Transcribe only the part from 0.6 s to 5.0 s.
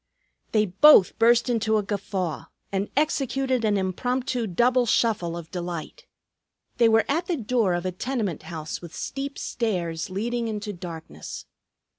both burst into a guffaw and executed an impromptu double